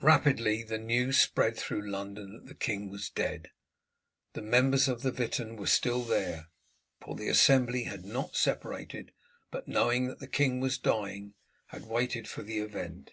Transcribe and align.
Rapidly 0.00 0.64
the 0.64 0.78
news 0.78 1.16
spread 1.18 1.56
through 1.56 1.88
London 1.88 2.32
that 2.32 2.46
the 2.46 2.56
king 2.56 2.90
was 2.90 3.08
dead. 3.08 3.52
The 4.32 4.42
members 4.42 4.88
of 4.88 5.02
the 5.02 5.12
Witan 5.12 5.54
were 5.56 5.68
still 5.68 6.02
there, 6.02 6.48
for 7.00 7.14
the 7.14 7.28
assembly 7.28 7.84
had 7.84 8.04
not 8.04 8.34
separated, 8.34 9.12
but 9.52 9.68
knowing 9.68 10.08
that 10.08 10.18
the 10.18 10.26
king 10.26 10.58
was 10.58 10.76
dying 10.76 11.34
had 11.66 11.86
waited 11.86 12.26
for 12.26 12.42
the 12.42 12.58
event. 12.58 13.12